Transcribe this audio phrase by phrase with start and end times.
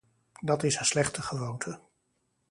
[0.41, 1.79] Dat is een slechte gewoonte.